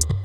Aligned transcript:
Ciao. 0.00 0.23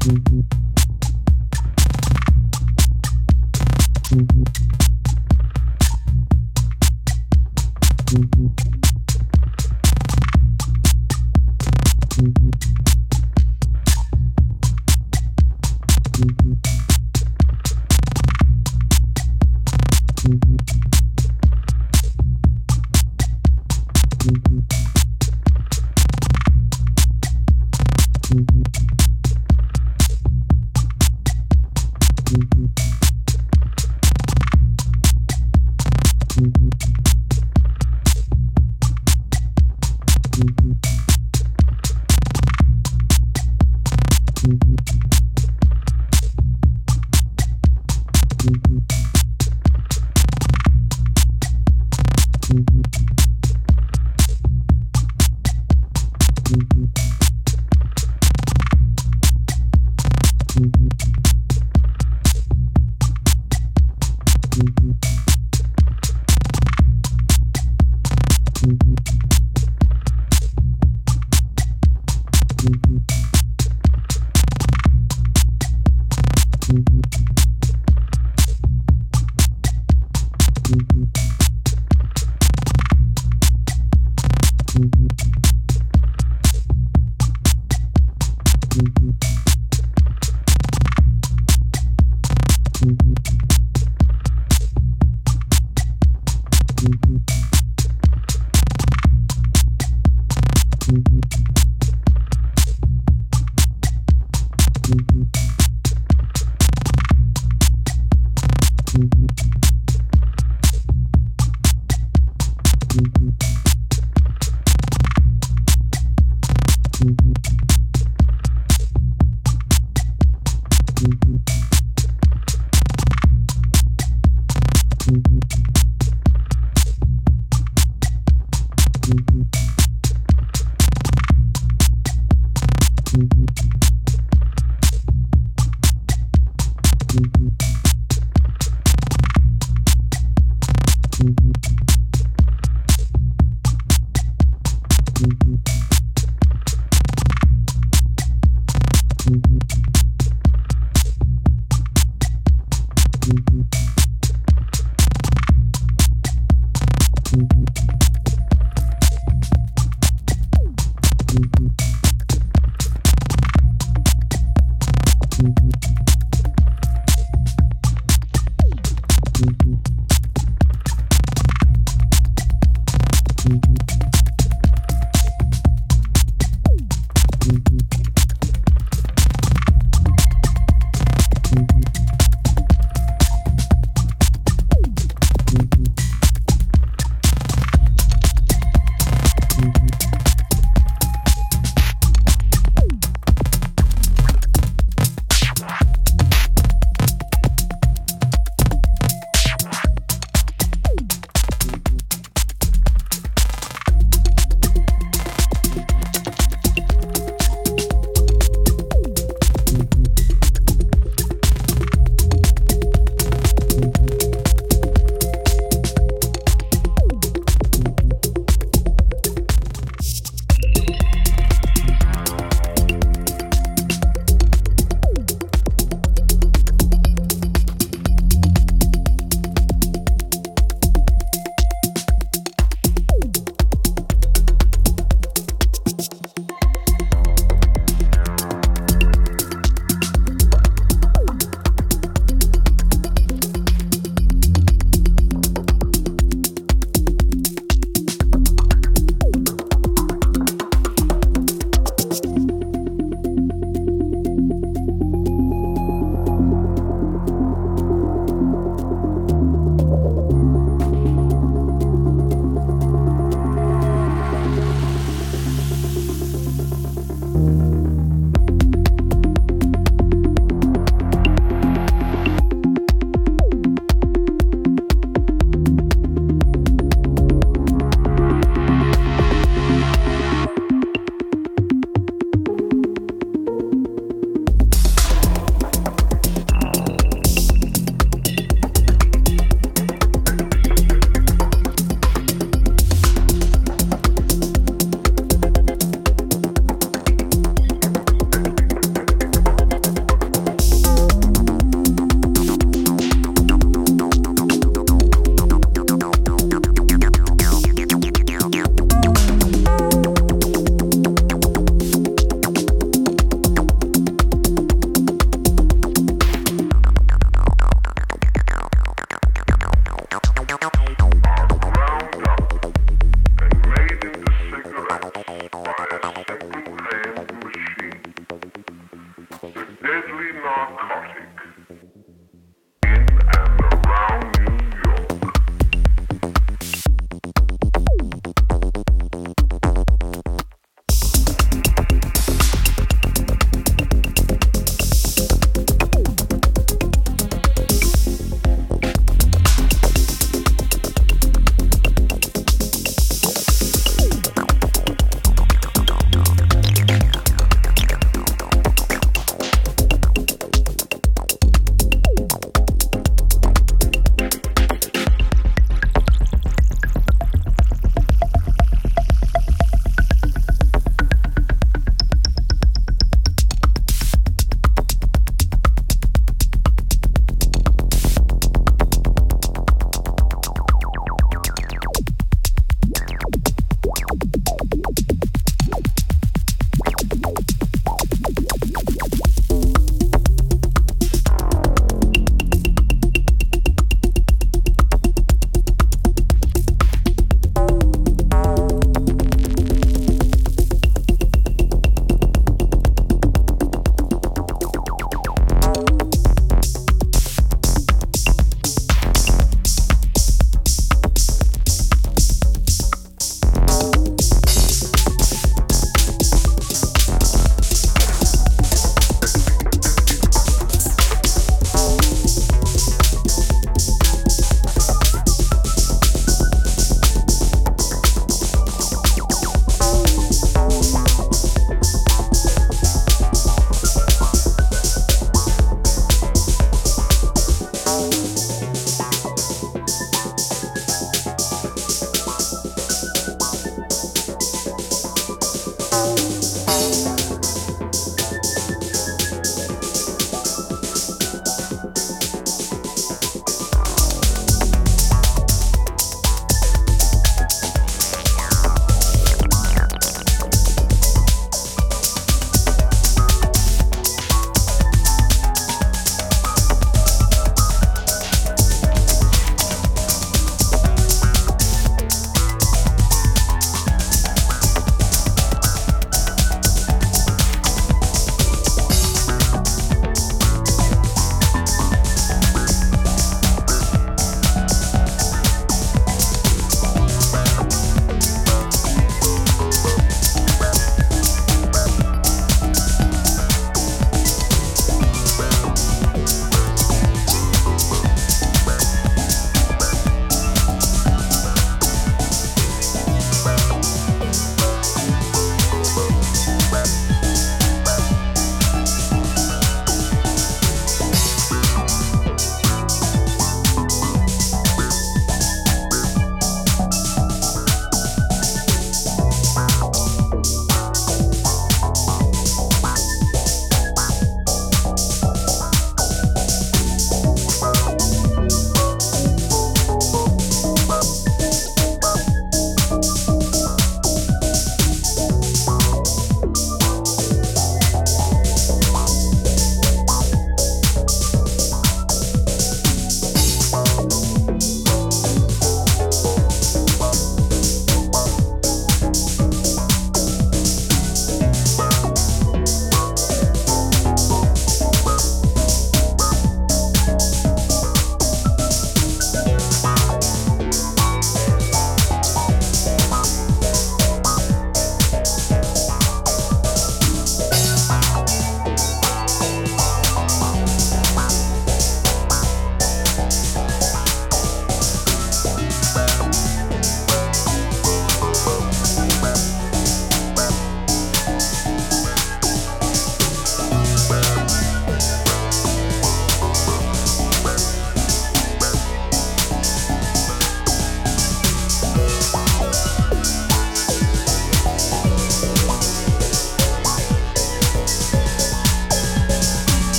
Mm-hmm. 0.00 0.67